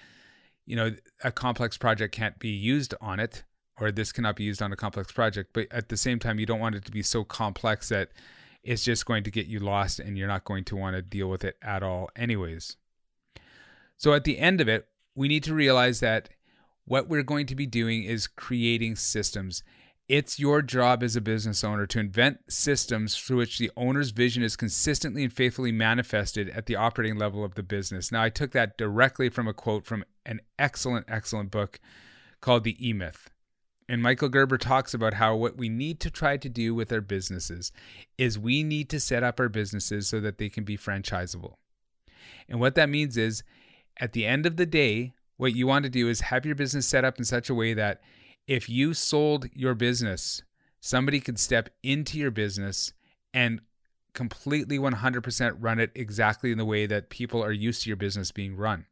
you 0.67 0.77
know 0.77 0.95
a 1.25 1.33
complex 1.33 1.79
project 1.79 2.15
can't 2.15 2.39
be 2.39 2.51
used 2.51 2.95
on 3.01 3.19
it 3.19 3.43
or 3.81 3.91
this 3.91 4.13
cannot 4.13 4.37
be 4.37 4.45
used 4.45 4.61
on 4.61 4.73
a 4.73 4.77
complex 4.77 5.11
project 5.11 5.51
but 5.55 5.67
at 5.73 5.89
the 5.89 5.97
same 5.97 6.19
time 6.19 6.39
you 6.39 6.47
don't 6.47 6.61
want 6.61 6.75
it 6.75 6.85
to 6.85 6.93
be 6.93 7.03
so 7.03 7.25
complex 7.25 7.89
that 7.89 8.11
it's 8.63 8.85
just 8.85 9.07
going 9.07 9.25
to 9.25 9.31
get 9.31 9.47
you 9.47 9.59
lost 9.59 9.99
and 9.99 10.19
you're 10.19 10.29
not 10.29 10.45
going 10.45 10.65
to 10.65 10.77
want 10.77 10.95
to 10.95 11.01
deal 11.01 11.31
with 11.31 11.45
it 11.45 11.57
at 11.63 11.83
all 11.83 12.11
anyways 12.15 12.77
so 14.01 14.15
at 14.15 14.25
the 14.25 14.39
end 14.39 14.61
of 14.61 14.69
it 14.69 14.89
we 15.15 15.29
need 15.29 15.45
to 15.45 15.55
realize 15.55 16.01
that 16.01 16.31
what 16.87 17.09
we're 17.09 17.23
going 17.23 17.47
to 17.47 17.55
be 17.55 17.67
doing 17.67 18.03
is 18.03 18.27
creating 18.27 18.97
systems 18.97 19.63
it's 20.09 20.41
your 20.41 20.61
job 20.61 21.05
as 21.05 21.15
a 21.15 21.21
business 21.21 21.63
owner 21.63 21.87
to 21.87 22.01
invent 22.01 22.41
systems 22.49 23.17
through 23.17 23.37
which 23.37 23.61
the 23.61 23.71
owner's 23.77 24.11
vision 24.11 24.43
is 24.43 24.57
consistently 24.57 25.23
and 25.23 25.33
faithfully 25.33 25.71
manifested 25.71 26.49
at 26.49 26.67
the 26.67 26.75
operating 26.75 27.17
level 27.17 27.45
of 27.45 27.55
the 27.55 27.63
business. 27.63 28.11
Now, 28.11 28.25
I 28.25 28.29
took 28.29 28.51
that 28.51 28.77
directly 28.77 29.29
from 29.29 29.47
a 29.47 29.55
quote 29.55 29.87
from 29.87 30.05
an 30.27 30.41
excellent, 30.59 31.07
excellent 31.09 31.53
book 31.53 31.79
called 32.41 32.65
The 32.65 32.77
E 32.85 32.93
Myth. 32.93 33.31
And 33.89 34.03
Michael 34.03 34.29
Gerber 34.29 34.59
talks 34.59 34.95
about 34.95 35.15
how 35.15 35.37
what 35.37 35.57
we 35.57 35.69
need 35.69 36.01
to 36.01 36.11
try 36.11 36.37
to 36.39 36.49
do 36.49 36.75
with 36.75 36.93
our 36.93 37.01
businesses 37.01 37.71
is 38.19 38.37
we 38.37 38.65
need 38.65 38.91
to 38.91 38.99
set 38.99 39.23
up 39.23 39.39
our 39.39 39.49
businesses 39.49 40.09
so 40.09 40.19
that 40.19 40.39
they 40.39 40.49
can 40.49 40.65
be 40.65 40.77
franchisable. 40.77 41.55
And 42.49 42.59
what 42.59 42.75
that 42.75 42.89
means 42.89 43.17
is 43.17 43.45
at 44.01 44.13
the 44.13 44.27
end 44.27 44.47
of 44.47 44.57
the 44.57 44.67
day, 44.67 45.13
what 45.37 45.55
you 45.55 45.67
want 45.67 45.85
to 45.85 45.91
do 45.91 46.09
is 46.09 46.23
have 46.23 46.45
your 46.45 46.55
business 46.55 46.87
set 46.87 47.05
up 47.05 47.19
in 47.19 47.25
such 47.25 47.49
a 47.49 47.55
way 47.55 47.75
that 47.75 48.01
if 48.47 48.69
you 48.69 48.95
sold 48.95 49.49
your 49.55 49.75
business, 49.75 50.43
somebody 50.81 51.21
could 51.21 51.39
step 51.39 51.69
into 51.83 52.19
your 52.19 52.31
business 52.31 52.93
and 53.33 53.61
completely 54.13 54.79
100% 54.79 55.57
run 55.61 55.79
it 55.79 55.93
exactly 55.95 56.51
in 56.51 56.59
the 56.59 56.65
way 56.65 56.87
that 56.87 57.11
people 57.11 57.45
are 57.45 57.53
used 57.53 57.83
to 57.83 57.91
your 57.91 57.97
business 57.97 58.33
being 58.33 58.57
run. 58.57 58.87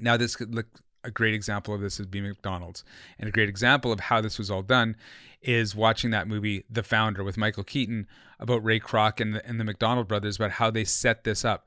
Now, 0.00 0.16
this 0.16 0.34
could 0.34 0.54
look 0.54 0.66
a 1.04 1.10
great 1.10 1.34
example 1.34 1.74
of 1.74 1.80
this 1.80 1.98
would 1.98 2.10
be 2.10 2.20
McDonald's. 2.20 2.84
And 3.18 3.28
a 3.28 3.32
great 3.32 3.48
example 3.48 3.92
of 3.92 4.00
how 4.00 4.20
this 4.20 4.38
was 4.38 4.50
all 4.50 4.62
done 4.62 4.96
is 5.40 5.74
watching 5.74 6.10
that 6.10 6.28
movie, 6.28 6.64
The 6.70 6.82
Founder, 6.82 7.24
with 7.24 7.36
Michael 7.36 7.64
Keaton 7.64 8.06
about 8.38 8.64
Ray 8.64 8.80
Kroc 8.80 9.20
and 9.20 9.34
the, 9.34 9.46
and 9.46 9.58
the 9.58 9.64
McDonald 9.64 10.08
brothers, 10.08 10.36
about 10.36 10.52
how 10.52 10.70
they 10.70 10.84
set 10.84 11.24
this 11.24 11.44
up. 11.44 11.66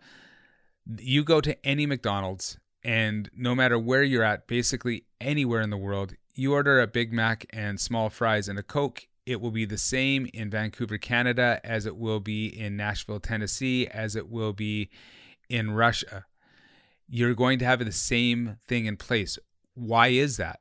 You 0.86 1.24
go 1.24 1.42
to 1.42 1.66
any 1.66 1.86
McDonald's, 1.86 2.58
and 2.84 3.30
no 3.36 3.56
matter 3.56 3.80
where 3.80 4.04
you're 4.04 4.24
at, 4.24 4.48
basically 4.48 5.06
anywhere 5.20 5.62
in 5.62 5.72
the 5.72 5.78
world, 5.78 6.14
you 6.36 6.54
order 6.54 6.80
a 6.80 6.88
Big 6.88 7.12
Mac 7.12 7.46
and 7.52 7.80
small 7.80 8.10
fries 8.10 8.48
and 8.48 8.60
a 8.60 8.64
Coke, 8.64 9.08
it 9.26 9.42
will 9.42 9.52
be 9.52 9.66
the 9.66 9.78
same 9.78 10.30
in 10.34 10.52
Vancouver, 10.52 11.00
Canada, 11.00 11.60
as 11.64 11.88
it 11.88 11.98
will 11.98 12.20
be 12.20 12.48
in 12.48 12.78
Nashville, 12.78 13.20
Tennessee, 13.20 13.88
as 13.88 14.16
it 14.16 14.30
will 14.30 14.54
be 14.54 14.90
in 15.50 15.72
Russia. 15.72 16.26
You're 17.08 17.34
going 17.34 17.58
to 17.60 17.66
have 17.66 17.84
the 17.84 17.92
same 17.92 18.58
thing 18.68 18.86
in 18.86 18.98
place. 18.98 19.40
Why 19.74 20.10
is 20.10 20.38
that? 20.38 20.60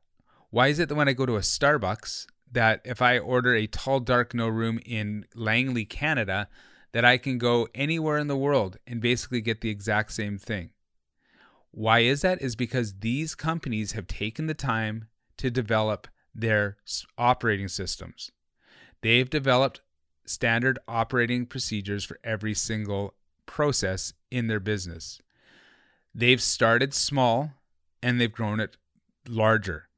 Why 0.49 0.69
is 0.69 0.79
it 0.79 0.89
that 0.89 0.95
when 0.95 1.09
I 1.09 1.13
go 1.13 1.27
to 1.27 1.37
a 1.37 1.41
Starbucks, 1.41 2.27
that 2.53 2.81
if 2.85 3.03
I 3.03 3.19
order 3.19 3.55
a 3.55 3.67
tall, 3.67 4.01
dark, 4.01 4.33
no 4.33 4.49
room 4.49 4.79
in 4.87 5.27
Langley, 5.35 5.85
Canada, 5.85 6.49
that 6.95 7.05
I 7.05 7.19
can 7.19 7.39
go 7.39 7.67
anywhere 7.75 8.19
in 8.19 8.29
the 8.29 8.37
world 8.37 8.79
and 8.87 9.01
basically 9.01 9.41
get 9.41 9.61
the 9.61 9.69
exact 9.69 10.13
same 10.13 10.39
thing? 10.39 10.71
Why 11.73 11.99
is 11.99 12.23
that? 12.23 12.41
Is 12.41 12.55
because 12.55 13.01
these 13.01 13.35
companies 13.35 13.93
have 13.93 14.07
taken 14.07 14.47
the 14.47 14.55
time 14.55 15.09
to 15.39 15.51
develop 15.51 16.07
their 16.33 16.77
operating 17.19 17.67
systems. 17.67 18.31
They've 19.03 19.29
developed 19.29 19.81
standard 20.25 20.79
operating 20.87 21.47
procedures 21.47 22.05
for 22.05 22.21
every 22.23 22.55
single 22.55 23.15
process 23.45 24.13
in 24.31 24.47
their 24.47 24.61
business. 24.61 25.21
They've 26.15 26.41
started 26.41 26.95
small 26.95 27.55
and 28.05 28.21
they've 28.21 28.31
grown 28.31 28.61
it 28.61 28.77
larger. 29.29 29.89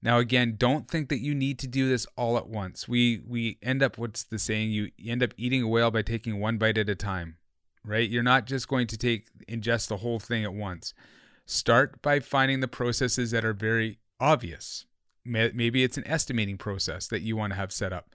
Now 0.00 0.18
again, 0.18 0.54
don't 0.56 0.88
think 0.88 1.08
that 1.08 1.20
you 1.20 1.34
need 1.34 1.58
to 1.60 1.66
do 1.66 1.88
this 1.88 2.06
all 2.16 2.36
at 2.36 2.48
once. 2.48 2.88
We 2.88 3.20
we 3.26 3.58
end 3.62 3.82
up 3.82 3.98
what's 3.98 4.22
the 4.22 4.38
saying 4.38 4.70
you 4.70 4.90
end 5.04 5.22
up 5.22 5.34
eating 5.36 5.62
a 5.62 5.68
whale 5.68 5.90
by 5.90 6.02
taking 6.02 6.40
one 6.40 6.58
bite 6.58 6.78
at 6.78 6.88
a 6.88 6.94
time, 6.94 7.36
right? 7.84 8.08
You're 8.08 8.22
not 8.22 8.46
just 8.46 8.68
going 8.68 8.86
to 8.88 8.96
take 8.96 9.26
ingest 9.48 9.88
the 9.88 9.98
whole 9.98 10.20
thing 10.20 10.44
at 10.44 10.54
once. 10.54 10.94
Start 11.46 12.00
by 12.02 12.20
finding 12.20 12.60
the 12.60 12.68
processes 12.68 13.30
that 13.32 13.44
are 13.44 13.54
very 13.54 13.98
obvious. 14.20 14.84
Maybe 15.24 15.82
it's 15.82 15.98
an 15.98 16.06
estimating 16.06 16.56
process 16.56 17.06
that 17.08 17.20
you 17.20 17.36
want 17.36 17.52
to 17.52 17.58
have 17.58 17.72
set 17.72 17.92
up. 17.92 18.14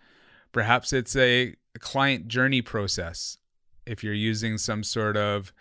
Perhaps 0.51 0.93
it's 0.93 1.15
a 1.15 1.55
client 1.79 2.27
journey 2.27 2.61
process 2.61 3.37
if 3.85 4.03
you're 4.03 4.13
using 4.13 4.57
some 4.57 4.83
sort 4.83 5.17
of 5.17 5.53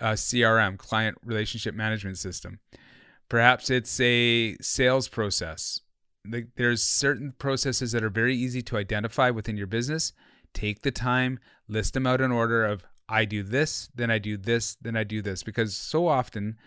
uh, 0.00 0.12
CRM, 0.12 0.76
client 0.78 1.18
relationship 1.24 1.74
management 1.74 2.18
system. 2.18 2.60
Perhaps 3.28 3.70
it's 3.70 4.00
a 4.00 4.56
sales 4.60 5.08
process. 5.08 5.80
There's 6.24 6.82
certain 6.82 7.32
processes 7.38 7.92
that 7.92 8.04
are 8.04 8.10
very 8.10 8.36
easy 8.36 8.62
to 8.62 8.76
identify 8.76 9.30
within 9.30 9.56
your 9.56 9.66
business. 9.66 10.12
Take 10.52 10.82
the 10.82 10.90
time, 10.90 11.38
list 11.68 11.94
them 11.94 12.06
out 12.06 12.20
in 12.20 12.32
order 12.32 12.64
of 12.64 12.84
I 13.08 13.24
do 13.24 13.42
this, 13.42 13.88
then 13.94 14.10
I 14.10 14.18
do 14.18 14.36
this, 14.36 14.76
then 14.80 14.96
I 14.96 15.04
do 15.04 15.22
this. 15.22 15.42
Because 15.42 15.76
so 15.76 16.06
often, 16.06 16.58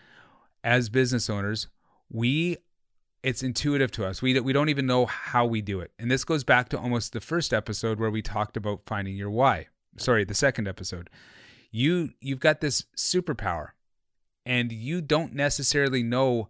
as 0.64 0.88
business 0.88 1.30
owners, 1.30 1.68
we 2.10 2.56
it's 3.22 3.42
intuitive 3.42 3.92
to 3.92 4.04
us. 4.04 4.20
We 4.20 4.38
we 4.40 4.52
don't 4.52 4.68
even 4.68 4.86
know 4.86 5.06
how 5.06 5.46
we 5.46 5.60
do 5.60 5.80
it. 5.80 5.92
And 5.98 6.10
this 6.10 6.24
goes 6.24 6.42
back 6.42 6.68
to 6.70 6.78
almost 6.78 7.12
the 7.12 7.20
first 7.20 7.52
episode 7.52 8.00
where 8.00 8.10
we 8.10 8.22
talked 8.22 8.56
about 8.56 8.82
finding 8.86 9.16
your 9.16 9.30
why. 9.30 9.68
Sorry, 9.96 10.24
the 10.24 10.34
second 10.34 10.66
episode. 10.66 11.10
You 11.70 12.10
you've 12.20 12.40
got 12.40 12.60
this 12.60 12.86
superpower 12.96 13.68
and 14.44 14.72
you 14.72 15.00
don't 15.00 15.34
necessarily 15.34 16.02
know 16.02 16.48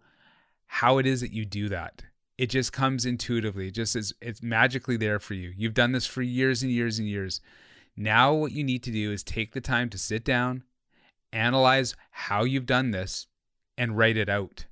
how 0.67 0.99
it 0.99 1.07
is 1.07 1.21
that 1.21 1.33
you 1.33 1.45
do 1.45 1.69
that. 1.69 2.03
It 2.39 2.47
just 2.47 2.73
comes 2.73 3.05
intuitively. 3.05 3.69
It 3.69 3.75
just 3.75 3.95
is 3.95 4.15
it's 4.21 4.43
magically 4.43 4.97
there 4.97 5.19
for 5.19 5.35
you. 5.35 5.53
You've 5.57 5.75
done 5.75 5.93
this 5.93 6.07
for 6.07 6.23
years 6.23 6.63
and 6.63 6.73
years 6.73 6.99
and 6.99 7.07
years. 7.07 7.41
Now 7.97 8.33
what 8.33 8.53
you 8.53 8.65
need 8.65 8.83
to 8.85 8.91
do 8.91 9.13
is 9.13 9.23
take 9.23 9.53
the 9.53 9.61
time 9.61 9.91
to 9.91 9.99
sit 9.99 10.25
down, 10.25 10.65
analyze 11.33 11.95
how 12.11 12.45
you've 12.45 12.67
done 12.67 12.91
this 12.91 13.27
and 13.77 13.97
write 13.97 14.17
it 14.17 14.29
out 14.29 14.65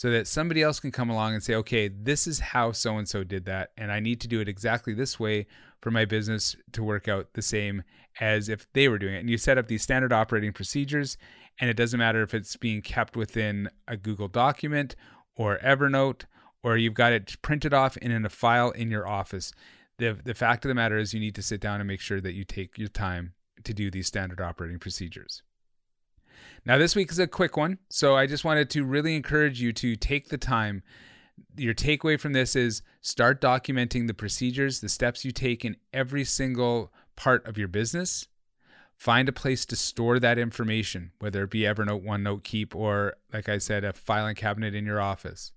so 0.00 0.10
that 0.10 0.26
somebody 0.26 0.62
else 0.62 0.80
can 0.80 0.90
come 0.90 1.10
along 1.10 1.34
and 1.34 1.42
say, 1.42 1.54
okay, 1.54 1.86
this 1.86 2.26
is 2.26 2.40
how 2.40 2.72
so 2.72 2.96
and 2.96 3.06
so 3.06 3.22
did 3.22 3.44
that. 3.44 3.70
And 3.76 3.92
I 3.92 4.00
need 4.00 4.18
to 4.22 4.28
do 4.28 4.40
it 4.40 4.48
exactly 4.48 4.94
this 4.94 5.20
way 5.20 5.46
for 5.82 5.90
my 5.90 6.06
business 6.06 6.56
to 6.72 6.82
work 6.82 7.06
out 7.06 7.34
the 7.34 7.42
same 7.42 7.82
as 8.18 8.48
if 8.48 8.66
they 8.72 8.88
were 8.88 8.98
doing 8.98 9.14
it. 9.14 9.18
And 9.18 9.28
you 9.28 9.36
set 9.36 9.58
up 9.58 9.68
these 9.68 9.82
standard 9.82 10.10
operating 10.10 10.54
procedures, 10.54 11.18
and 11.60 11.68
it 11.68 11.76
doesn't 11.76 11.98
matter 11.98 12.22
if 12.22 12.34
it's 12.34 12.56
being 12.56 12.80
kept 12.80 13.16
within 13.16 13.68
a 13.86 13.96
Google 13.96 14.28
document 14.28 14.96
or 15.36 15.58
Evernote, 15.58 16.22
or 16.62 16.76
you've 16.76 16.94
got 16.94 17.12
it 17.12 17.36
printed 17.42 17.74
off 17.74 17.96
and 18.00 18.12
in 18.12 18.24
a 18.24 18.30
file 18.30 18.70
in 18.70 18.90
your 18.90 19.06
office. 19.06 19.52
The, 19.98 20.18
the 20.24 20.34
fact 20.34 20.64
of 20.64 20.70
the 20.70 20.74
matter 20.74 20.96
is, 20.96 21.12
you 21.12 21.20
need 21.20 21.34
to 21.34 21.42
sit 21.42 21.60
down 21.60 21.80
and 21.80 21.86
make 21.86 22.00
sure 22.00 22.20
that 22.20 22.32
you 22.32 22.44
take 22.44 22.78
your 22.78 22.88
time 22.88 23.34
to 23.64 23.74
do 23.74 23.90
these 23.90 24.06
standard 24.06 24.40
operating 24.40 24.78
procedures. 24.78 25.42
Now, 26.64 26.78
this 26.78 26.96
week 26.96 27.10
is 27.10 27.18
a 27.18 27.26
quick 27.26 27.56
one, 27.56 27.78
so 27.90 28.16
I 28.16 28.26
just 28.26 28.44
wanted 28.44 28.70
to 28.70 28.84
really 28.84 29.14
encourage 29.14 29.60
you 29.60 29.72
to 29.74 29.96
take 29.96 30.28
the 30.28 30.38
time. 30.38 30.82
Your 31.56 31.74
takeaway 31.74 32.18
from 32.18 32.32
this 32.32 32.56
is 32.56 32.82
start 33.02 33.40
documenting 33.40 34.06
the 34.06 34.14
procedures, 34.14 34.80
the 34.80 34.88
steps 34.88 35.24
you 35.24 35.32
take 35.32 35.64
in 35.64 35.76
every 35.92 36.24
single 36.24 36.92
part 37.16 37.46
of 37.46 37.58
your 37.58 37.68
business. 37.68 38.28
Find 39.00 39.28
a 39.28 39.32
place 39.32 39.64
to 39.66 39.76
store 39.76 40.20
that 40.20 40.38
information, 40.38 41.12
whether 41.20 41.44
it 41.44 41.50
be 41.50 41.60
Evernote, 41.60 42.04
OneNote, 42.04 42.44
Keep, 42.44 42.76
or 42.76 43.14
like 43.32 43.48
I 43.48 43.58
said, 43.58 43.82
a 43.82 43.94
filing 43.94 44.36
cabinet 44.36 44.74
in 44.74 44.84
your 44.84 45.00
office. 45.00 45.52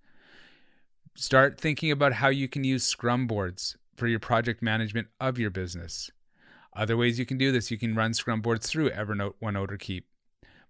Start 1.16 1.60
thinking 1.60 1.92
about 1.92 2.14
how 2.14 2.30
you 2.30 2.48
can 2.48 2.64
use 2.64 2.86
Scrum 2.86 3.28
boards 3.28 3.78
for 3.98 4.08
your 4.08 4.20
project 4.20 4.62
management 4.62 5.08
of 5.20 5.38
your 5.38 5.50
business. 5.50 6.10
Other 6.76 6.96
ways 6.96 7.20
you 7.20 7.26
can 7.26 7.38
do 7.38 7.52
this, 7.52 7.70
you 7.70 7.78
can 7.78 7.96
run 7.96 8.14
Scrum 8.14 8.42
boards 8.42 8.68
through 8.68 8.90
Evernote, 8.92 9.34
OneNote, 9.42 9.72
or 9.72 9.78
Keep 9.78 10.08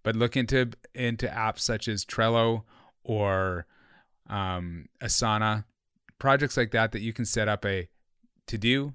but 0.04 0.16
look 0.16 0.38
into 0.38 0.72
into 0.94 1.28
apps 1.28 1.60
such 1.60 1.88
as 1.88 2.06
Trello 2.06 2.64
or 3.04 3.66
um, 4.30 4.88
Asana, 5.02 5.64
projects 6.20 6.58
like 6.58 6.72
that 6.72 6.92
that 6.92 7.02
you 7.02 7.14
can 7.14 7.26
set 7.26 7.48
up 7.48 7.66
a 7.66 7.88
to 8.48 8.58
do, 8.58 8.94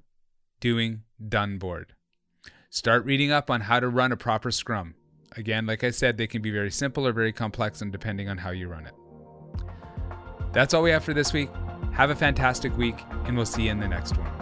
doing, 0.60 1.02
done 1.26 1.58
board. 1.58 1.94
Start 2.70 3.06
reading 3.06 3.32
up 3.32 3.50
on 3.50 3.62
how 3.62 3.80
to 3.80 3.88
run 3.88 4.12
a 4.12 4.16
proper 4.16 4.50
Scrum. 4.50 4.94
Again, 5.36 5.64
like 5.64 5.84
I 5.84 5.90
said, 5.90 6.18
they 6.18 6.26
can 6.26 6.42
be 6.42 6.50
very 6.50 6.70
simple 6.70 7.06
or 7.06 7.12
very 7.12 7.32
complex, 7.32 7.80
and 7.80 7.90
depending 7.90 8.28
on 8.28 8.36
how 8.36 8.50
you 8.50 8.68
run 8.68 8.84
it. 8.84 8.92
That's 10.52 10.74
all 10.74 10.82
we 10.82 10.90
have 10.90 11.02
for 11.02 11.14
this 11.14 11.32
week. 11.32 11.48
Have 11.92 12.10
a 12.10 12.14
fantastic 12.14 12.76
week, 12.76 12.96
and 13.24 13.36
we'll 13.36 13.46
see 13.46 13.64
you 13.64 13.70
in 13.70 13.80
the 13.80 13.88
next 13.88 14.18
one. 14.18 14.37